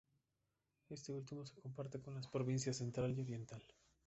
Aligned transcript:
Este 0.89 1.13
último 1.13 1.45
se 1.45 1.59
comparte 1.61 2.01
con 2.01 2.15
las 2.15 2.27
provincias 2.27 2.75
Central 2.77 3.15
y 3.15 3.21
Oriental. 3.21 3.61